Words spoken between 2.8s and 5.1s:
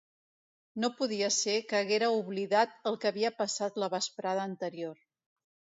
el que havia passat la vesprada anterior.